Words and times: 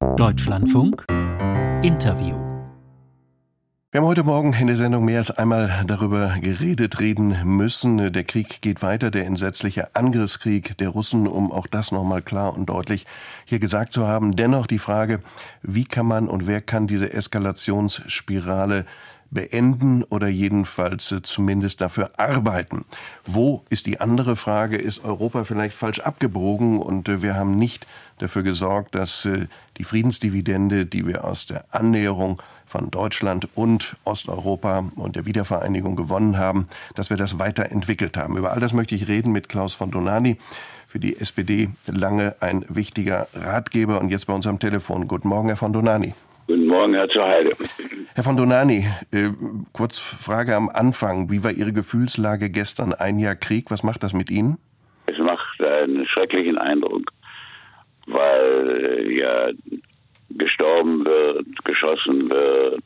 Deutschlandfunk 0.00 1.04
Interview 1.82 2.48
wir 3.90 4.02
haben 4.02 4.08
heute 4.08 4.22
Morgen 4.22 4.52
in 4.52 4.66
der 4.66 4.76
Sendung 4.76 5.06
mehr 5.06 5.18
als 5.18 5.30
einmal 5.30 5.82
darüber 5.86 6.36
geredet, 6.42 7.00
reden 7.00 7.34
müssen. 7.44 8.12
Der 8.12 8.22
Krieg 8.22 8.60
geht 8.60 8.82
weiter, 8.82 9.10
der 9.10 9.24
entsetzliche 9.24 9.96
Angriffskrieg 9.96 10.76
der 10.76 10.90
Russen, 10.90 11.26
um 11.26 11.50
auch 11.50 11.66
das 11.66 11.90
nochmal 11.90 12.20
klar 12.20 12.54
und 12.54 12.66
deutlich 12.66 13.06
hier 13.46 13.58
gesagt 13.58 13.94
zu 13.94 14.06
haben. 14.06 14.36
Dennoch 14.36 14.66
die 14.66 14.78
Frage, 14.78 15.20
wie 15.62 15.86
kann 15.86 16.04
man 16.04 16.28
und 16.28 16.46
wer 16.46 16.60
kann 16.60 16.86
diese 16.86 17.10
Eskalationsspirale 17.14 18.84
beenden 19.30 20.04
oder 20.04 20.28
jedenfalls 20.28 21.12
äh, 21.12 21.22
zumindest 21.22 21.80
dafür 21.80 22.12
arbeiten. 22.16 22.84
Wo 23.26 23.62
ist 23.68 23.86
die 23.86 24.00
andere 24.00 24.36
Frage? 24.36 24.76
Ist 24.76 25.04
Europa 25.04 25.44
vielleicht 25.44 25.74
falsch 25.74 26.00
abgebogen 26.00 26.78
und 26.78 27.08
äh, 27.08 27.22
wir 27.22 27.34
haben 27.34 27.56
nicht 27.56 27.86
dafür 28.18 28.42
gesorgt, 28.42 28.94
dass 28.94 29.24
äh, 29.24 29.46
die 29.76 29.84
Friedensdividende, 29.84 30.86
die 30.86 31.06
wir 31.06 31.24
aus 31.24 31.46
der 31.46 31.64
Annäherung 31.70 32.40
von 32.66 32.90
Deutschland 32.90 33.48
und 33.54 33.96
Osteuropa 34.04 34.84
und 34.96 35.16
der 35.16 35.26
Wiedervereinigung 35.26 35.96
gewonnen 35.96 36.36
haben, 36.36 36.66
dass 36.94 37.10
wir 37.10 37.16
das 37.16 37.38
weiterentwickelt 37.38 38.16
haben. 38.16 38.36
Über 38.36 38.52
all 38.52 38.60
das 38.60 38.72
möchte 38.72 38.94
ich 38.94 39.08
reden 39.08 39.32
mit 39.32 39.48
Klaus 39.48 39.74
von 39.74 39.90
Donani, 39.90 40.36
für 40.86 40.98
die 40.98 41.18
SPD 41.18 41.70
lange 41.86 42.36
ein 42.40 42.64
wichtiger 42.68 43.28
Ratgeber 43.34 44.00
und 44.00 44.10
jetzt 44.10 44.26
bei 44.26 44.32
uns 44.32 44.46
am 44.46 44.58
Telefon. 44.58 45.06
Guten 45.08 45.28
Morgen, 45.28 45.48
Herr 45.48 45.56
von 45.56 45.72
Donani. 45.72 46.14
Guten 46.48 46.66
Morgen, 46.66 46.94
Herr 46.94 47.10
zur 47.10 47.28
Heide. 47.28 47.54
Herr 48.14 48.24
von 48.24 48.38
Donani, 48.38 48.88
äh, 49.12 49.28
kurz 49.74 49.98
Frage 49.98 50.56
am 50.56 50.70
Anfang. 50.70 51.30
Wie 51.30 51.44
war 51.44 51.52
Ihre 51.52 51.74
Gefühlslage 51.74 52.48
gestern? 52.48 52.94
Ein 52.94 53.18
Jahr 53.18 53.36
Krieg, 53.36 53.70
was 53.70 53.82
macht 53.82 54.02
das 54.02 54.14
mit 54.14 54.30
Ihnen? 54.30 54.56
Es 55.04 55.18
macht 55.18 55.60
einen 55.60 56.06
schrecklichen 56.06 56.56
Eindruck, 56.56 57.12
weil 58.06 58.80
äh, 58.82 59.20
ja 59.20 59.50
gestorben 60.30 61.04
wird, 61.04 61.64
geschossen 61.66 62.30
wird 62.30 62.84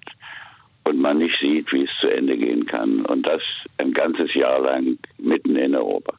und 0.82 0.98
man 0.98 1.18
nicht 1.18 1.38
sieht, 1.38 1.72
wie 1.72 1.84
es 1.84 1.90
zu 2.00 2.08
Ende 2.08 2.36
gehen 2.36 2.66
kann. 2.66 3.02
Und 3.06 3.28
das 3.28 3.42
ein 3.78 3.92
ganzes 3.92 4.34
Jahr 4.34 4.60
lang 4.60 4.98
mitten 5.18 5.54
in 5.54 5.76
Europa. 5.76 6.14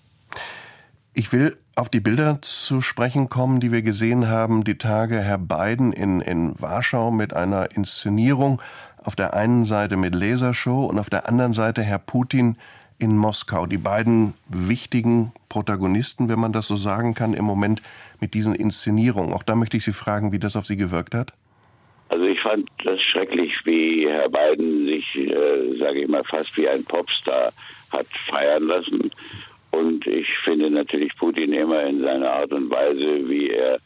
Ich 1.14 1.34
will 1.34 1.58
auf 1.76 1.90
die 1.90 2.00
Bilder 2.00 2.40
zu 2.42 2.82
sprechen 2.82 3.30
kommen, 3.30 3.60
die 3.60 3.72
wir 3.72 3.82
gesehen 3.82 4.28
haben, 4.28 4.64
die 4.64 4.78
Tage 4.78 5.20
Herr 5.20 5.40
Biden 5.40 5.92
in, 5.92 6.22
in 6.22 6.54
Warschau 6.60 7.10
mit 7.10 7.34
einer 7.34 7.76
Inszenierung, 7.76 8.62
auf 9.04 9.16
der 9.16 9.34
einen 9.34 9.66
Seite 9.66 9.98
mit 9.98 10.14
Lasershow 10.14 10.86
und 10.86 11.00
auf 11.00 11.10
der 11.10 11.28
anderen 11.28 11.52
Seite 11.52 11.82
Herr 11.82 12.00
Putin 12.00 12.58
in 13.00 13.18
Moskau. 13.18 13.66
Die 13.66 13.80
beiden 13.80 14.34
wichtigen 14.48 15.34
Protagonisten, 15.50 16.30
wenn 16.30 16.40
man 16.40 16.54
das 16.54 16.68
so 16.68 16.76
sagen 16.76 17.16
kann, 17.16 17.34
im 17.34 17.44
Moment 17.44 17.82
mit 18.22 18.34
diesen 18.36 18.54
Inszenierungen. 18.54 19.34
Auch 19.34 19.44
da 19.44 19.56
möchte 19.56 19.76
ich 19.76 19.84
Sie 19.84 19.94
fragen, 19.94 20.32
wie 20.32 20.40
das 20.40 20.56
auf 20.56 20.68
Sie 20.68 20.78
gewirkt 20.78 21.16
hat. 21.16 21.34
Also 22.10 22.26
ich 22.26 22.40
fand 22.40 22.70
das 22.84 23.02
schrecklich, 23.02 23.52
wie 23.66 24.08
Herr 24.08 24.30
Biden 24.30 24.86
sich, 24.86 25.16
äh, 25.16 25.78
sage 25.80 26.02
ich 26.02 26.08
mal, 26.08 26.24
fast 26.24 26.56
wie 26.56 26.70
ein 26.70 26.86
Popstar 26.86 27.52
hat 27.92 28.06
feiern 28.30 28.64
lassen 28.64 29.12
und 29.74 30.06
ich 30.06 30.28
finde 30.44 30.53
natürlich 30.74 31.16
Putin 31.18 31.54
immer 31.54 31.84
in 31.84 32.02
seiner 32.02 32.32
Art 32.32 32.52
und 32.52 32.70
Weise, 32.70 33.28
wie 33.30 33.50
er 33.50 33.80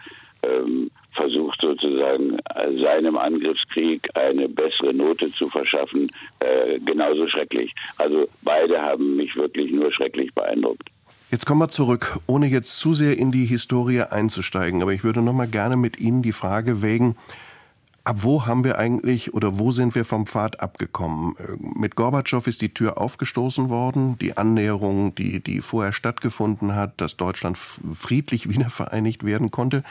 ähm, 0.43 0.89
versucht 1.13 1.59
sozusagen 1.61 2.37
seinem 2.81 3.17
Angriffskrieg 3.17 4.07
eine 4.15 4.47
bessere 4.47 4.93
Note 4.93 5.31
zu 5.31 5.49
verschaffen, 5.49 6.11
äh, 6.39 6.79
genauso 6.79 7.27
schrecklich. 7.27 7.73
Also 7.97 8.27
beide 8.43 8.81
haben 8.81 9.15
mich 9.15 9.35
wirklich 9.35 9.71
nur 9.71 9.91
schrecklich 9.91 10.33
beeindruckt. 10.33 10.89
Jetzt 11.29 11.45
kommen 11.45 11.59
wir 11.59 11.69
zurück, 11.69 12.19
ohne 12.27 12.47
jetzt 12.47 12.79
zu 12.79 12.93
sehr 12.93 13.17
in 13.17 13.31
die 13.31 13.45
Historie 13.45 14.01
einzusteigen, 14.01 14.81
aber 14.81 14.93
ich 14.93 15.03
würde 15.03 15.21
noch 15.21 15.33
mal 15.33 15.47
gerne 15.47 15.75
mit 15.75 15.99
Ihnen 15.99 16.21
die 16.21 16.31
Frage 16.31 16.81
wägen, 16.81 17.17
Ab 18.07 18.23
wo 18.23 18.45
haben 18.45 18.63
wir 18.63 18.77
eigentlich 18.77 19.33
oder 19.33 19.59
wo 19.59 19.71
sind 19.71 19.93
wir 19.93 20.05
vom 20.05 20.27
Pfad 20.27 20.61
abgekommen? 20.61 21.35
Äh, 21.39 21.57
mit 21.77 21.97
Gorbatschow 21.97 22.47
ist 22.47 22.61
die 22.61 22.73
Tür 22.73 22.97
aufgestoßen 22.97 23.69
worden, 23.69 24.17
die 24.17 24.37
Annäherung, 24.37 25.13
die, 25.13 25.41
die 25.41 25.59
vorher 25.59 25.91
stattgefunden 25.91 26.73
hat, 26.73 27.01
dass 27.01 27.17
Deutschland 27.17 27.57
friedlich 27.57 28.47
wiedervereinigt 28.49 29.25
werden 29.25 29.51
konnte. 29.51 29.83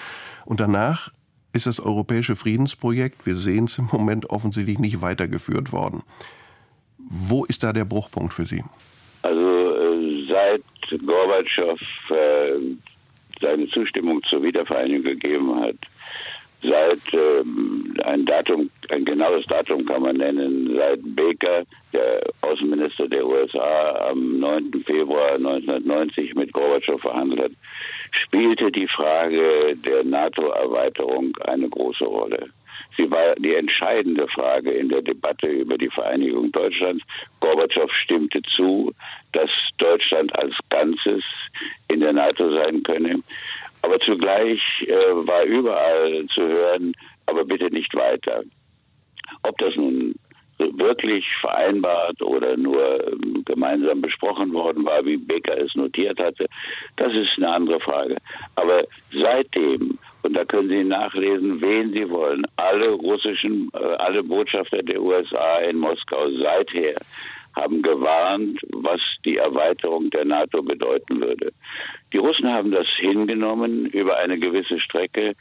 Und 0.46 0.60
danach 0.60 1.12
ist 1.52 1.66
das 1.66 1.78
europäische 1.78 2.36
Friedensprojekt, 2.36 3.26
wir 3.26 3.34
sehen 3.34 3.64
es 3.64 3.76
im 3.76 3.90
Moment 3.92 4.30
offensichtlich 4.30 4.78
nicht 4.78 5.02
weitergeführt 5.02 5.70
worden. 5.72 6.02
Wo 6.96 7.44
ist 7.44 7.64
da 7.64 7.74
der 7.74 7.84
Bruchpunkt 7.84 8.32
für 8.32 8.46
Sie? 8.46 8.64
Also 9.20 9.76
äh, 9.76 10.26
seit 10.26 10.62
Gorbatschow 11.04 11.78
äh, 12.08 12.76
seine 13.42 13.68
Zustimmung 13.68 14.22
zur 14.22 14.42
Wiedervereinigung 14.42 15.04
gegeben 15.04 15.60
hat, 15.60 15.76
seit 16.68 17.14
ähm, 17.14 17.94
ein 18.04 18.24
Datum, 18.24 18.70
ein 18.90 19.04
genaues 19.04 19.44
Datum 19.46 19.84
kann 19.84 20.02
man 20.02 20.16
nennen, 20.16 20.76
seit 20.76 21.00
Baker, 21.02 21.64
der 21.92 22.22
Außenminister 22.42 23.08
der 23.08 23.26
USA, 23.26 24.10
am 24.10 24.38
9. 24.38 24.84
Februar 24.84 25.34
1990 25.34 26.34
mit 26.34 26.52
Gorbatschow 26.52 27.00
verhandelt 27.00 27.42
hat, 27.42 27.52
spielte 28.12 28.70
die 28.70 28.88
Frage 28.88 29.76
der 29.76 30.04
NATO-Erweiterung 30.04 31.36
eine 31.46 31.68
große 31.68 32.04
Rolle. 32.04 32.50
Sie 32.96 33.10
war 33.10 33.34
die 33.36 33.54
entscheidende 33.54 34.26
Frage 34.28 34.70
in 34.70 34.88
der 34.88 35.02
Debatte 35.02 35.48
über 35.48 35.76
die 35.76 35.90
Vereinigung 35.90 36.50
Deutschlands. 36.52 37.04
Gorbatschow 37.40 37.92
stimmte 37.92 38.40
zu, 38.54 38.92
dass 39.32 39.50
Deutschland 39.78 40.36
als 40.38 40.54
Ganzes 40.70 41.22
in 41.88 42.00
der 42.00 42.14
NATO 42.14 42.50
sein 42.54 42.82
könne. 42.82 43.20
Aber 43.86 44.00
zugleich 44.00 44.60
äh, 44.88 45.14
war 45.28 45.44
überall 45.44 46.26
zu 46.34 46.42
hören, 46.42 46.92
aber 47.26 47.44
bitte 47.44 47.66
nicht 47.66 47.94
weiter. 47.94 48.42
Ob 49.44 49.56
das 49.58 49.76
nun 49.76 50.16
wirklich 50.58 51.24
vereinbart 51.40 52.20
oder 52.20 52.56
nur 52.56 53.06
ähm, 53.06 53.44
gemeinsam 53.44 54.02
besprochen 54.02 54.52
worden 54.52 54.84
war, 54.84 55.04
wie 55.04 55.18
Becker 55.18 55.56
es 55.58 55.72
notiert 55.76 56.18
hatte, 56.18 56.46
das 56.96 57.12
ist 57.12 57.30
eine 57.36 57.54
andere 57.54 57.78
Frage. 57.78 58.16
Aber 58.56 58.82
seitdem, 59.12 59.98
und 60.22 60.34
da 60.34 60.44
können 60.44 60.68
Sie 60.68 60.82
nachlesen, 60.82 61.60
wen 61.60 61.92
Sie 61.92 62.10
wollen, 62.10 62.44
alle 62.56 62.90
russischen, 62.90 63.70
äh, 63.72 63.78
alle 63.98 64.24
Botschafter 64.24 64.82
der 64.82 65.00
USA 65.00 65.58
in 65.58 65.78
Moskau 65.78 66.28
seither 66.30 66.96
haben 67.56 67.82
gewarnt, 67.82 68.60
was 68.72 69.00
die 69.24 69.36
Erweiterung 69.36 70.10
der 70.10 70.24
NATO 70.24 70.62
bedeuten 70.62 71.20
würde. 71.20 71.52
Die 72.12 72.18
Russen 72.18 72.52
haben 72.52 72.70
das 72.70 72.86
hingenommen 72.98 73.86
über 73.86 74.18
eine 74.18 74.38
gewisse 74.38 74.78
Strecke, 74.78 75.34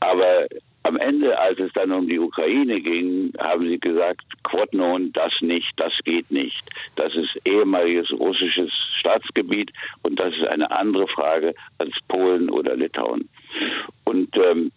aber 0.00 0.46
am 0.84 0.96
Ende, 0.96 1.38
als 1.38 1.58
es 1.58 1.72
dann 1.74 1.92
um 1.92 2.08
die 2.08 2.18
Ukraine 2.18 2.80
ging, 2.80 3.32
haben 3.38 3.68
sie 3.68 3.78
gesagt, 3.78 4.22
quod 4.42 4.72
non, 4.72 5.12
das 5.12 5.32
nicht, 5.40 5.70
das 5.76 5.92
geht 6.04 6.30
nicht. 6.30 6.62
Das 6.96 7.14
ist 7.14 7.36
ehemaliges 7.44 8.10
russisches 8.12 8.70
Staatsgebiet 8.98 9.70
und 10.02 10.18
das 10.18 10.34
ist 10.34 10.46
eine 10.48 10.70
andere 10.70 11.06
Frage 11.08 11.54
als 11.78 11.92
Polen 12.08 12.48
oder 12.48 12.76
Litauen. 12.76 13.28
Und 14.04 14.30
ähm, 14.38 14.72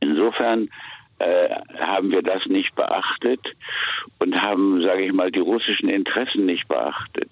insofern 0.00 0.70
äh, 1.20 1.48
haben 1.78 2.10
wir 2.12 2.22
das 2.22 2.46
nicht 2.46 2.74
beachtet 2.74 3.40
und 4.20 4.40
haben, 4.40 4.82
sage 4.82 5.04
ich 5.04 5.12
mal, 5.12 5.30
die 5.30 5.40
russischen 5.40 5.88
Interessen 5.90 6.46
nicht 6.46 6.66
beachtet. 6.66 7.28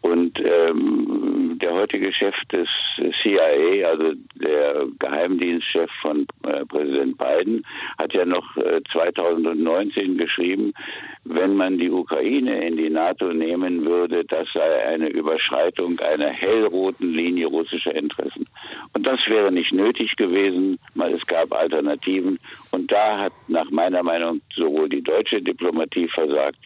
Und 0.00 0.38
ähm, 0.40 1.58
der 1.62 1.72
heutige 1.72 2.12
Chef 2.12 2.34
des 2.52 2.68
CIA, 3.22 3.88
also 3.88 4.14
der 4.34 4.86
Geheimdienstchef 4.98 5.90
von 6.02 6.26
äh, 6.44 6.64
Präsident 6.66 7.16
Biden, 7.16 7.64
hat 8.00 8.12
ja 8.14 8.24
noch 8.24 8.56
äh, 8.56 8.80
2019 8.92 10.18
geschrieben, 10.18 10.72
wenn 11.24 11.54
man 11.54 11.78
die 11.78 11.90
Ukraine 11.90 12.66
in 12.66 12.76
die 12.76 12.90
NATO 12.90 13.32
nehmen 13.32 13.84
würde, 13.84 14.24
das 14.24 14.48
sei 14.52 14.84
eine 14.86 15.08
Überschreitung 15.08 15.98
einer 16.00 16.30
hellroten 16.30 17.12
Linie 17.12 17.46
russischer 17.46 17.94
Interessen. 17.94 18.46
Und 18.98 19.06
das 19.06 19.20
wäre 19.28 19.52
nicht 19.52 19.72
nötig 19.72 20.16
gewesen, 20.16 20.76
weil 20.96 21.12
es 21.12 21.24
gab 21.24 21.52
Alternativen. 21.54 22.36
Und 22.72 22.90
da 22.90 23.18
hat 23.18 23.32
nach 23.46 23.70
meiner 23.70 24.02
Meinung 24.02 24.40
sowohl 24.56 24.88
die 24.88 25.04
deutsche 25.04 25.40
Diplomatie 25.40 26.08
versagt, 26.08 26.58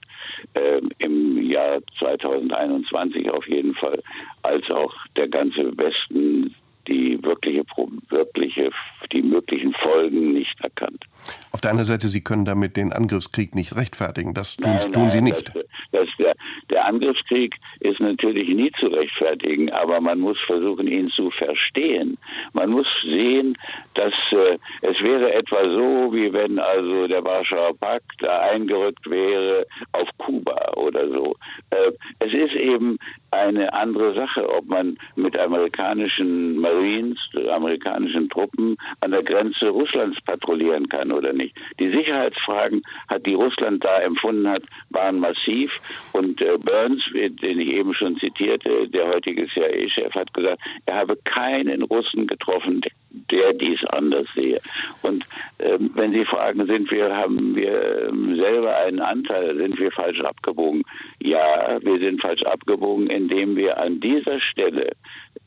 äh, 0.55 0.81
im 0.97 1.43
Jahr 1.43 1.81
2021 1.99 3.31
auf 3.31 3.47
jeden 3.49 3.75
Fall, 3.75 4.03
als 4.45 4.65
auch 4.71 4.95
der 5.15 5.29
ganze 5.29 5.77
Westen 5.77 6.55
die 6.89 7.19
wirkliche, 7.23 7.65
wirkliche, 8.09 8.71
die 9.13 9.23
möglichen 9.23 9.75
Folgen 9.75 10.33
nicht 10.33 10.61
erkannt. 10.63 11.05
Auf 11.53 11.61
der 11.61 11.71
anderen 11.71 11.87
Seite, 11.87 12.09
Sie 12.09 12.23
können 12.23 12.45
damit 12.45 12.77
den 12.77 12.93
Angriffskrieg 12.93 13.55
nicht 13.55 13.77
rechtfertigen. 13.77 14.35
Das 14.35 14.57
tun, 14.57 14.73
nein, 14.73 14.93
tun 14.93 15.03
nein, 15.03 15.11
Sie 15.11 15.21
nicht. 15.21 15.55
Das, 15.55 15.65
das, 15.93 16.09
der, 16.19 16.35
der 16.71 16.87
Angriffskrieg 16.87 17.55
ist 17.81 18.01
natürlich 18.01 18.49
nie 18.49 18.73
zu 18.81 18.87
rechtfertigen, 18.87 19.71
aber 19.71 20.01
man 20.01 20.19
muss 20.19 20.39
versuchen, 20.47 20.87
ihn 20.87 21.11
zu 21.11 21.31
verstehen. 21.31 22.19
Man 22.53 22.71
muss 22.71 22.89
sehen, 23.03 23.57
dass 23.95 24.15
äh, 24.33 24.59
es 24.83 24.99
wäre 25.01 25.33
etwa 25.35 25.63
so, 25.65 26.13
wie 26.13 26.33
wenn 26.33 26.59
also 26.59 27.07
der 27.07 27.25
Warschauer 27.25 27.77
Pakt 27.79 28.13
da 28.21 28.41
eingerückt 28.41 29.09
wäre 29.09 29.67
auf 29.93 30.09
Kuba 30.19 30.73
oder 30.77 31.09
so. 31.09 31.37
Äh, 31.71 31.93
es 32.21 32.33
ist 32.33 32.61
eben 32.61 32.99
eine 33.33 33.73
andere 33.73 34.15
Sache, 34.15 34.49
ob 34.49 34.67
man 34.67 34.99
mit 35.17 35.39
amerikanischen 35.39 36.59
Marines, 36.59 37.19
amerikanischen 37.51 38.29
Truppen 38.29 38.77
an 39.01 39.11
der 39.11 39.23
Grenze 39.23 39.69
Russlands 39.69 40.21
patrouillieren 40.23 40.89
kann 40.89 41.11
oder 41.11 41.33
nicht. 41.33 41.57
Die 41.81 41.91
Sicherheitsfragen, 41.91 42.83
hat, 43.09 43.27
die 43.27 43.35
Russland 43.35 43.85
da 43.85 44.01
empfunden 44.01 44.49
hat, 44.49 44.63
waren 44.91 45.19
massiv. 45.19 45.73
Und 46.13 46.41
äh, 46.43 46.59
Burns, 46.59 47.03
den 47.15 47.61
ich 47.61 47.73
eben 47.73 47.95
schon 47.95 48.17
zitierte, 48.19 48.89
der 48.89 49.09
heutige 49.09 49.47
CIA-Chef, 49.49 50.15
hat 50.15 50.33
gesagt, 50.35 50.61
er 50.87 50.97
habe 50.97 51.17
keinen 51.25 51.83
Russen 51.83 52.27
getroffen, 52.27 52.81
der 52.81 52.93
dies 53.13 53.85
anders 53.91 54.27
sehe. 54.35 54.61
Und 55.03 55.25
ähm, 55.59 55.91
wenn 55.95 56.13
Sie 56.13 56.25
fragen, 56.25 56.67
sind 56.67 56.91
wir, 56.91 57.15
haben 57.15 57.55
wir 57.55 58.09
ähm, 58.09 58.37
selber 58.37 58.77
einen 58.79 59.01
Anteil, 59.01 59.57
sind 59.57 59.79
wir 59.79 59.91
falsch 59.93 60.21
abgebogen? 60.21 60.83
Ja, 61.21 61.79
wir 61.83 61.99
sind 61.99 62.21
falsch 62.21 62.43
abgebogen, 62.43 63.09
indem 63.09 63.57
wir 63.57 63.79
an 63.79 64.01
dieser 64.01 64.41
Stelle 64.41 64.93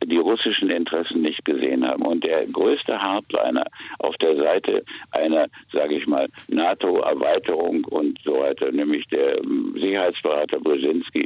die 0.05 0.17
russischen 0.17 0.69
Interessen 0.69 1.21
nicht 1.21 1.43
gesehen 1.45 1.85
haben. 1.85 2.03
Und 2.03 2.25
der 2.25 2.45
größte 2.45 2.97
Hardliner 2.97 3.65
auf 3.99 4.15
der 4.17 4.35
Seite 4.35 4.83
einer, 5.11 5.47
sage 5.71 5.95
ich 5.95 6.07
mal, 6.07 6.27
NATO-Erweiterung 6.47 7.83
und 7.85 8.19
so 8.23 8.39
weiter, 8.39 8.71
nämlich 8.71 9.05
der 9.07 9.37
ähm, 9.39 9.75
Sicherheitsberater 9.75 10.59
Brzezinski, 10.59 11.25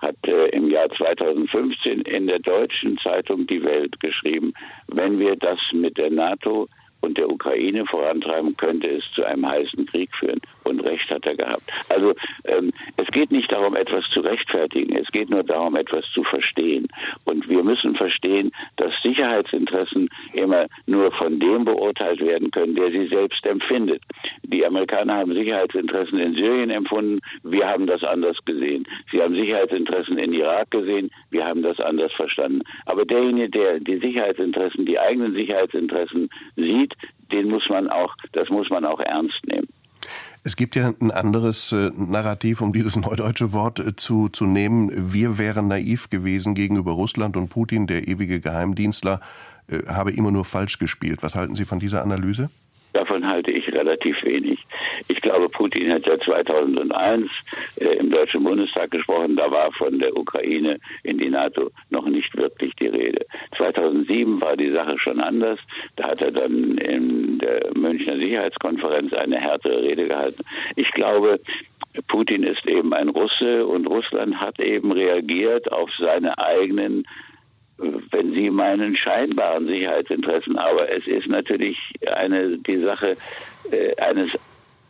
hat 0.00 0.16
äh, 0.26 0.48
im 0.48 0.70
Jahr 0.70 0.88
2015 0.90 2.02
in 2.02 2.26
der 2.26 2.38
deutschen 2.38 2.98
Zeitung 2.98 3.46
Die 3.46 3.62
Welt 3.62 3.98
geschrieben, 4.00 4.52
wenn 4.88 5.18
wir 5.18 5.36
das 5.36 5.58
mit 5.72 5.98
der 5.98 6.10
NATO 6.10 6.68
und 7.00 7.18
der 7.18 7.30
Ukraine 7.30 7.86
vorantreiben, 7.86 8.56
könnte 8.56 8.90
es 8.90 9.04
zu 9.14 9.24
einem 9.24 9.48
heißen 9.48 9.86
Krieg 9.86 10.10
führen. 10.18 10.40
Und 10.78 10.88
recht 10.88 11.10
hat 11.10 11.26
er 11.26 11.36
gehabt. 11.36 11.62
Also 11.88 12.14
ähm, 12.44 12.72
es 12.96 13.06
geht 13.08 13.30
nicht 13.32 13.50
darum, 13.50 13.74
etwas 13.74 14.04
zu 14.12 14.20
rechtfertigen, 14.20 14.96
es 14.96 15.10
geht 15.10 15.30
nur 15.30 15.42
darum, 15.42 15.74
etwas 15.76 16.04
zu 16.14 16.22
verstehen. 16.24 16.86
Und 17.24 17.48
wir 17.48 17.64
müssen 17.64 17.94
verstehen, 17.94 18.52
dass 18.76 18.92
Sicherheitsinteressen 19.02 20.08
immer 20.34 20.66
nur 20.86 21.10
von 21.12 21.40
dem 21.40 21.64
beurteilt 21.64 22.20
werden 22.20 22.50
können, 22.50 22.76
der 22.76 22.90
sie 22.90 23.08
selbst 23.08 23.44
empfindet. 23.44 24.02
Die 24.44 24.64
Amerikaner 24.64 25.16
haben 25.16 25.34
Sicherheitsinteressen 25.34 26.18
in 26.18 26.34
Syrien 26.34 26.70
empfunden, 26.70 27.20
wir 27.42 27.66
haben 27.66 27.86
das 27.86 28.04
anders 28.04 28.36
gesehen. 28.44 28.86
Sie 29.10 29.20
haben 29.20 29.34
Sicherheitsinteressen 29.34 30.18
in 30.18 30.32
Irak 30.32 30.70
gesehen, 30.70 31.10
wir 31.30 31.44
haben 31.44 31.62
das 31.62 31.80
anders 31.80 32.12
verstanden. 32.12 32.62
Aber 32.86 33.04
derjenige, 33.04 33.50
der 33.50 33.80
die 33.80 33.98
Sicherheitsinteressen, 33.98 34.86
die 34.86 34.98
eigenen 34.98 35.34
Sicherheitsinteressen 35.34 36.30
sieht, 36.56 36.94
den 37.32 37.48
muss 37.48 37.68
man 37.68 37.88
auch, 37.88 38.14
das 38.32 38.48
muss 38.48 38.70
man 38.70 38.84
auch 38.84 39.00
ernst 39.00 39.46
nehmen. 39.46 39.68
Es 40.44 40.56
gibt 40.56 40.76
ja 40.76 40.92
ein 41.00 41.10
anderes 41.10 41.72
äh, 41.72 41.90
Narrativ, 41.94 42.60
um 42.60 42.72
dieses 42.72 42.96
neudeutsche 42.96 43.52
Wort 43.52 43.80
äh, 43.80 43.96
zu, 43.96 44.28
zu 44.28 44.46
nehmen. 44.46 45.12
Wir 45.12 45.38
wären 45.38 45.68
naiv 45.68 46.08
gewesen 46.10 46.54
gegenüber 46.54 46.92
Russland 46.92 47.36
und 47.36 47.48
Putin, 47.48 47.86
der 47.86 48.08
ewige 48.08 48.40
Geheimdienstler, 48.40 49.20
äh, 49.68 49.80
habe 49.88 50.12
immer 50.12 50.30
nur 50.30 50.44
falsch 50.44 50.78
gespielt. 50.78 51.22
Was 51.22 51.34
halten 51.34 51.54
Sie 51.54 51.64
von 51.64 51.78
dieser 51.78 52.02
Analyse? 52.02 52.50
Davon 52.92 53.28
halte 53.28 53.52
ich 53.52 53.68
relativ 53.68 54.16
wenig. 54.24 54.58
Ich 55.08 55.20
glaube, 55.20 55.48
Putin 55.48 55.92
hat 55.92 56.06
ja 56.08 56.18
2001 56.18 57.30
äh, 57.76 57.84
im 57.96 58.10
Deutschen 58.10 58.42
Bundestag 58.44 58.90
gesprochen. 58.90 59.36
Da 59.36 59.50
war 59.50 59.70
von 59.72 59.98
der 59.98 60.16
Ukraine 60.16 60.78
in 61.02 61.18
die 61.18 61.28
NATO 61.28 61.70
noch 61.90 62.06
nicht 62.06 62.34
wirklich 62.36 62.74
die 62.76 62.86
Rede. 62.86 63.26
2007 63.56 64.40
war 64.40 64.56
die 64.56 64.72
Sache 64.72 64.98
schon 64.98 65.20
anders. 65.20 65.58
Da 65.96 66.08
hat 66.08 66.22
er 66.22 66.32
dann 66.32 66.78
in 66.78 67.17
der 67.48 67.70
Münchner 67.74 68.16
Sicherheitskonferenz 68.16 69.12
eine 69.12 69.38
härtere 69.38 69.82
Rede 69.82 70.06
gehalten. 70.06 70.42
Ich 70.76 70.90
glaube, 70.92 71.40
Putin 72.08 72.42
ist 72.42 72.66
eben 72.68 72.92
ein 72.92 73.08
Russe 73.08 73.66
und 73.66 73.86
Russland 73.86 74.36
hat 74.36 74.60
eben 74.60 74.92
reagiert 74.92 75.70
auf 75.72 75.90
seine 75.98 76.38
eigenen 76.38 77.04
wenn 78.10 78.32
Sie 78.32 78.50
meinen, 78.50 78.96
scheinbaren 78.96 79.66
Sicherheitsinteressen. 79.66 80.58
Aber 80.58 80.90
es 80.90 81.06
ist 81.06 81.28
natürlich 81.28 81.78
eine, 82.12 82.58
die 82.58 82.78
Sache 82.78 83.16
äh, 83.70 83.94
eines 84.02 84.36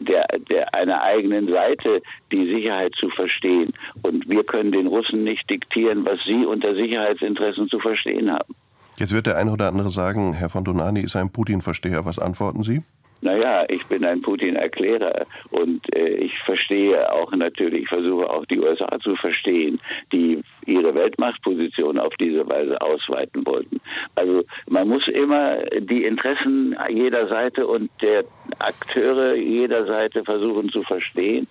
der, 0.01 0.27
der 0.51 0.75
einer 0.75 1.03
eigenen 1.03 1.49
Seite 1.49 2.01
die 2.33 2.47
Sicherheit 2.47 2.95
zu 2.99 3.11
verstehen. 3.11 3.73
Und 4.03 4.29
wir 4.29 4.45
können 4.45 4.73
den 4.73 4.87
Russen 4.87 5.25
nicht 5.25 5.51
diktieren, 5.51 6.07
was 6.07 6.19
sie 6.25 6.47
unter 6.47 6.75
Sicherheitsinteressen 6.75 7.69
zu 7.69 7.79
verstehen 7.79 8.33
haben. 8.33 8.55
Jetzt 8.99 9.13
wird 9.13 9.27
der 9.27 9.37
eine 9.37 9.53
oder 9.53 9.69
andere 9.69 9.91
sagen, 9.91 10.33
Herr 10.33 10.49
von 10.49 10.65
Donani 10.65 11.01
ist 11.01 11.15
ein 11.15 11.31
Putin-Versteher. 11.31 12.05
Was 12.05 12.19
antworten 12.19 12.65
Sie? 12.65 12.83
Naja, 13.21 13.65
ich 13.69 13.85
bin 13.87 14.05
ein 14.05 14.23
Putin-Erklärer 14.23 15.27
und 15.51 15.83
äh, 15.95 16.09
ich 16.09 16.33
verstehe 16.45 17.13
auch 17.13 17.33
natürlich, 17.33 17.83
ich 17.83 17.89
versuche 17.89 18.31
auch 18.31 18.45
die 18.47 18.61
USA 18.61 18.99
zu 19.01 19.17
verstehen, 19.17 19.81
die 20.13 20.41
ihre 20.67 20.95
Weltmachtposition 20.95 21.99
auf 21.99 22.15
diese 22.21 22.49
Weise 22.49 22.81
ausweiten 22.81 23.45
wollten. 23.45 23.81
Also 24.15 24.45
man 24.69 24.89
muss 24.89 25.07
immer 25.09 25.59
die 25.81 26.05
Interessen 26.05 26.77
jeder 26.89 27.29
Seite 27.29 27.67
und 27.67 27.91
der 28.03 28.25
Akteure 28.61 29.35
jeder 29.35 29.87
Seite 29.87 30.25
versuchen 30.25 30.71
zu 30.71 30.83
verstehen, 30.83 31.49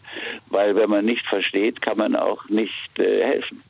weil 0.50 0.76
wenn 0.76 0.90
man 0.90 1.04
nicht 1.04 1.26
versteht, 1.28 1.82
kann 1.82 1.98
man 1.98 2.16
auch 2.16 2.48
nicht 2.48 2.98
äh, 2.98 3.24
helfen. 3.24 3.62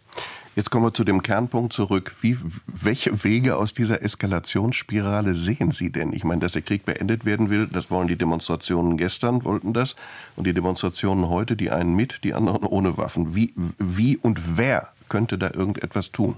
Jetzt 0.57 0.71
kommen 0.71 0.86
wir 0.86 0.94
zu 0.95 1.04
dem 1.04 1.21
Kernpunkt 1.21 1.71
zurück. 1.71 2.13
Wie, 2.19 2.36
welche 2.65 3.24
Wege 3.24 3.57
aus 3.57 3.75
dieser 3.75 4.01
Eskalationsspirale 4.01 5.36
sehen 5.36 5.69
Sie 5.69 5.92
denn? 5.92 6.13
Ich 6.13 6.24
meine, 6.24 6.42
dass 6.42 6.54
der 6.54 6.63
Krieg 6.63 6.83
beendet 6.83 7.27
werden 7.27 7.51
will, 7.51 7.68
das 7.71 7.92
wollen 7.92 8.07
die 8.07 8.18
Demonstrationen 8.18 8.98
gestern, 8.98 9.45
wollten 9.45 9.74
das. 9.74 9.95
Und 10.36 10.48
die 10.48 10.56
Demonstrationen 10.56 11.30
heute, 11.30 11.56
die 11.56 11.69
einen 11.69 11.95
mit, 11.95 12.24
die 12.24 12.33
anderen 12.33 12.63
ohne 12.63 12.98
Waffen. 12.98 13.36
Wie, 13.36 13.54
wie 13.77 14.18
und 14.18 14.57
wer 14.57 14.88
könnte 15.09 15.38
da 15.38 15.51
irgendetwas 15.54 16.12
tun? 16.12 16.38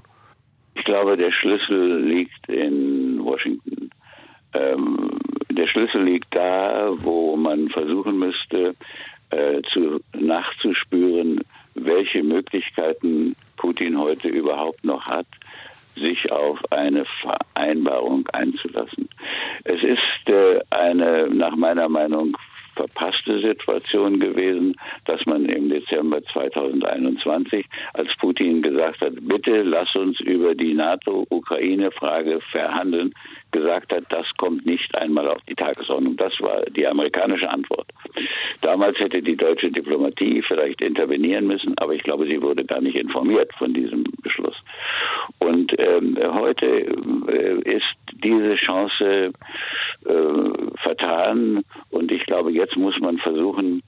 Ich 0.76 0.84
glaube, 0.84 1.16
der 1.16 1.32
Schlüssel 1.32 2.04
liegt 2.04 2.50
in 2.50 3.24
Washington. 3.24 3.90
Ähm, 4.54 5.12
der 5.50 5.68
Schlüssel 5.68 6.04
liegt 6.04 6.36
da, 6.36 6.92
wo 6.98 7.38
man 7.38 7.70
versuchen 7.70 8.20
müsste, 8.20 8.76
äh, 9.30 9.62
zu, 9.72 10.02
nachzuspüren, 10.12 11.40
welche 11.86 12.24
Möglichkeiten 12.24 13.36
Putin 13.58 14.00
heute 14.00 14.30
überhaupt 14.30 14.84
noch 14.84 15.06
hat, 15.06 15.28
sich 15.96 16.32
auf 16.32 16.60
eine 16.72 17.06
Vereinbarung 17.22 18.28
einzulassen. 18.30 19.10
Es 19.64 19.84
ist 19.84 20.30
äh, 20.30 20.60
eine 20.70 21.28
nach 21.28 21.56
meiner 21.56 21.90
Meinung 21.90 22.38
verpasste 22.80 23.42
Situation 23.42 24.20
gewesen, 24.20 24.76
dass 25.06 25.26
man 25.26 25.46
im 25.46 25.70
Dezember 25.70 26.24
2021, 26.32 27.66
als 27.94 28.10
Putin 28.20 28.62
gesagt 28.62 29.02
hat, 29.02 29.14
bitte 29.22 29.64
lass 29.64 29.94
uns 29.96 30.20
über 30.22 30.56
die 30.56 30.74
NATO-Ukraine-Frage 30.74 32.40
verhandeln, 32.52 33.14
gesagt 33.52 33.92
hat, 33.94 34.04
das 34.10 34.26
kommt 34.38 34.66
nicht 34.66 34.96
einmal 34.98 35.28
auf 35.28 35.42
die 35.50 35.56
Tagesordnung. 35.56 36.16
Das 36.16 36.34
war 36.40 36.62
die 36.70 36.88
amerikanische 36.88 37.50
Antwort. 37.50 37.88
Damals 38.62 38.98
hätte 39.00 39.22
die 39.22 39.36
deutsche 39.36 39.72
Diplomatie 39.72 40.42
vielleicht 40.48 40.84
intervenieren 40.84 41.48
müssen, 41.48 41.74
aber 41.80 41.94
ich 41.94 42.04
glaube, 42.04 42.28
sie 42.30 42.42
wurde 42.42 42.64
gar 42.64 42.82
nicht 42.82 42.98
informiert 42.98 43.52
von 43.58 43.74
diesem 43.74 44.04
Beschluss. 44.22 44.56
Und 45.40 45.74
ähm, 45.80 46.18
heute 46.34 46.66
äh, 46.66 47.76
ist 47.76 47.99
diese 48.24 48.56
Chance 48.56 49.32
äh, 50.06 50.12
vertan 50.84 51.64
und 51.90 52.12
ich 52.12 52.26
glaube, 52.26 52.52
jetzt 52.52 52.78
muss 52.78 52.98
man 53.00 53.18
versuchen 53.18 53.82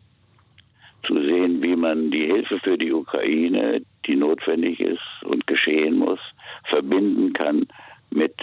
zu 1.05 1.15
sehen, 1.21 1.63
wie 1.63 1.75
man 1.75 2.11
die 2.11 2.25
Hilfe 2.25 2.59
für 2.59 2.77
die 2.77 2.91
Ukraine, 2.91 3.81
die 4.05 4.15
notwendig 4.15 4.79
ist 4.79 5.23
und 5.23 5.47
geschehen 5.47 5.97
muss, 5.97 6.19
verbinden 6.65 7.33
kann 7.33 7.67
mit 8.11 8.35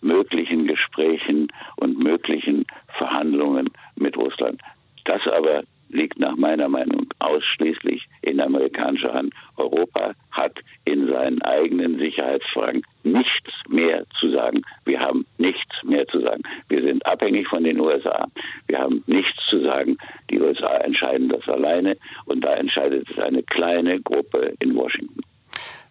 möglichen 0.00 0.66
Gesprächen 0.66 1.48
und 1.76 1.98
möglichen 1.98 2.64
Verhandlungen 2.96 3.68
mit 3.96 4.16
Russland. 4.16 4.60
Das 5.04 5.20
aber 5.26 5.62
liegt 5.90 6.18
nach 6.18 6.36
meiner 6.36 6.68
Meinung 6.68 7.06
ausschließlich 7.18 8.06
in 8.22 8.40
amerikanischer 8.40 9.14
Hand. 9.14 9.32
Europa 9.56 10.12
hat 10.30 10.52
in 10.84 11.08
seinen 11.08 11.40
eigenen 11.42 11.98
Sicherheitsfragen 11.98 12.82
nichts 13.04 13.50
mehr 13.68 14.04
zu 14.20 14.30
sagen. 14.30 14.62
Wir 14.84 15.00
haben 15.00 15.26
nichts 15.38 15.82
mehr 15.82 16.06
zu 16.08 16.20
sagen. 16.20 16.42
Wir 16.68 16.82
sind 16.82 17.04
abhängig 17.06 17.48
von 17.48 17.56
den 17.68 17.80
USA. 17.80 18.26
Wir 18.66 18.78
haben 18.78 19.02
nichts 19.06 19.38
zu 19.48 19.60
sagen. 19.62 19.96
Die 20.30 20.40
USA 20.40 20.76
entscheiden 20.78 21.28
das 21.28 21.46
alleine 21.48 21.96
und 22.26 22.44
da 22.44 22.54
entscheidet 22.54 23.08
es 23.10 23.24
eine 23.24 23.42
kleine 23.42 24.00
Gruppe 24.00 24.54
in 24.60 24.74
Washington. 24.74 25.22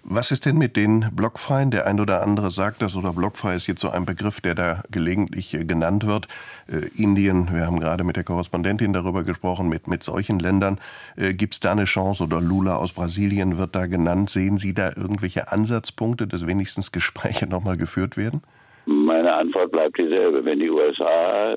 Was 0.09 0.31
ist 0.31 0.45
denn 0.45 0.57
mit 0.57 0.77
den 0.77 1.09
Blockfreien? 1.11 1.69
Der 1.69 1.85
ein 1.85 1.99
oder 1.99 2.23
andere 2.23 2.49
sagt 2.49 2.81
das, 2.81 2.95
oder 2.95 3.11
blockfrei 3.11 3.55
ist 3.55 3.67
jetzt 3.67 3.81
so 3.81 3.89
ein 3.89 4.05
Begriff, 4.05 4.39
der 4.39 4.55
da 4.55 4.81
gelegentlich 4.89 5.53
äh, 5.53 5.65
genannt 5.65 6.07
wird. 6.07 6.29
Äh, 6.69 6.87
Indien, 6.95 7.53
wir 7.53 7.65
haben 7.65 7.81
gerade 7.81 8.05
mit 8.05 8.15
der 8.15 8.23
Korrespondentin 8.23 8.93
darüber 8.93 9.23
gesprochen, 9.23 9.67
mit, 9.67 9.89
mit 9.89 10.03
solchen 10.03 10.39
Ländern. 10.39 10.79
Äh, 11.17 11.33
Gibt 11.33 11.55
es 11.55 11.59
da 11.59 11.73
eine 11.73 11.83
Chance? 11.83 12.23
Oder 12.23 12.39
Lula 12.39 12.77
aus 12.77 12.93
Brasilien 12.93 13.57
wird 13.57 13.75
da 13.75 13.85
genannt. 13.87 14.29
Sehen 14.29 14.57
Sie 14.57 14.73
da 14.73 14.93
irgendwelche 14.95 15.51
Ansatzpunkte, 15.51 16.25
dass 16.25 16.47
wenigstens 16.47 16.93
Gespräche 16.93 17.45
nochmal 17.45 17.75
geführt 17.75 18.15
werden? 18.15 18.43
Meine 18.87 19.33
Antwort 19.33 19.71
bleibt 19.71 19.97
dieselbe. 19.97 20.45
Wenn 20.45 20.59
die 20.59 20.69
USA 20.69 21.55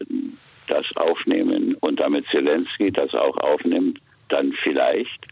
das 0.66 0.84
aufnehmen 0.96 1.76
und 1.80 2.00
damit 2.00 2.26
Zelensky 2.26 2.90
das 2.90 3.14
auch 3.14 3.36
aufnimmt, 3.38 4.00
dann 4.28 4.52
vielleicht. 4.64 5.26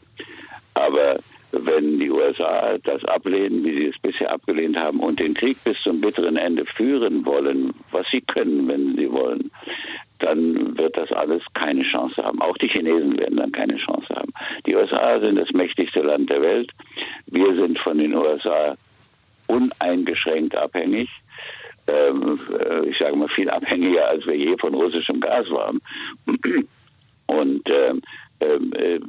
Aber 0.75 1.19
wenn 1.51 1.99
die 1.99 2.11
USA 2.11 2.79
das 2.85 3.05
ablehnen, 3.05 3.65
wie 3.65 3.77
sie 3.77 3.87
es 3.87 3.99
bisher 4.01 4.33
abgelehnt 4.33 4.79
haben, 4.79 5.01
und 5.01 5.19
den 5.19 5.35
Krieg 5.35 5.57
bis 5.65 5.83
zum 5.83 6.01
bitteren 6.01 6.37
Ende 6.37 6.65
führen 6.67 7.27
wollen, 7.27 7.75
was 7.91 8.07
sie 8.13 8.21
können, 8.21 8.69
wenn 8.69 8.95
sie 8.97 9.11
wollen, 9.11 9.51
dann 10.21 10.79
wird 10.79 10.97
das 10.97 11.11
alles 11.13 11.43
keine 11.55 11.83
Chance 11.83 12.23
haben. 12.23 12.41
Auch 12.41 12.57
die 12.59 12.69
Chinesen 12.69 13.19
werden 13.19 13.39
dann 13.39 13.53
keine 13.53 13.77
Chance 13.77 14.09
haben. 14.15 14.33
Die 14.67 14.77
USA 14.77 15.19
sind 15.21 15.37
das 15.37 15.51
mächtigste 15.53 16.01
Land 16.01 16.31
der 16.31 16.43
Welt. 16.43 16.71
Wir 17.27 17.55
sind 17.55 17.79
von 17.79 17.99
den 17.99 18.15
USA 18.15 18.77
uneingeschränkt 19.49 20.55
abhängig. 20.55 21.09
Ähm, 21.89 22.39
äh, 22.61 22.89
ich 22.89 22.99
sage 22.99 23.17
mal 23.17 23.29
viel 23.29 23.51
abhängiger, 23.51 24.09
als 24.09 24.27
wir 24.27 24.37
je 24.37 24.57
von 24.59 24.75
russischem 24.75 25.21
Gas 25.21 25.51
waren. 25.51 25.81
Und 27.27 27.69
ähm, 27.69 28.03
ähm, 28.41 28.73
äh, 28.75 29.01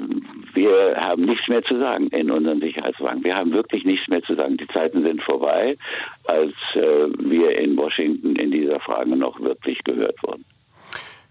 wir 0.54 0.96
haben 0.98 1.26
nichts 1.26 1.48
mehr 1.48 1.62
zu 1.64 1.78
sagen 1.80 2.08
in 2.08 2.32
unseren 2.32 2.60
Sicherheitsfragen. 2.60 3.24
Wir 3.24 3.36
haben 3.36 3.52
wirklich 3.52 3.86
nichts 3.86 4.08
mehr 4.08 4.22
zu 4.24 4.36
sagen. 4.36 4.58
Die 4.58 4.68
Zeiten 4.68 5.04
sind 5.04 5.22
vorbei, 5.22 5.78
als 6.26 6.54
äh, 6.74 7.08
wir 7.20 7.60
in 7.60 7.78
Washington 7.78 8.36
in 8.36 8.52
dieser 8.52 8.80
Frage 8.80 9.16
noch 9.16 9.40
wirklich 9.40 9.84
gehört 9.84 10.22
wurden. 10.24 10.46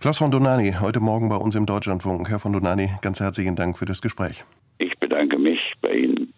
Klaus 0.01 0.19
von 0.19 0.31
Donani, 0.31 0.77
heute 0.81 1.01
Morgen 1.01 1.29
bei 1.29 1.37
uns 1.37 1.57
im 1.57 1.67
Deutschlandfunk. 1.67 2.31
Herr 2.31 2.39
von 2.39 2.53
Donani, 2.53 2.91
ganz 3.03 3.19
herzlichen 3.19 3.57
Dank 3.57 3.77
für 3.77 3.85
das 3.85 4.01
Gespräch. 4.01 4.45
Ich 4.79 4.97
bedanke 4.99 5.39
mich 5.39 5.59
bei 5.81 5.93
Ihnen. 5.93 6.33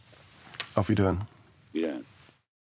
Auf 0.74 0.88
Wiederhören. 0.88 1.28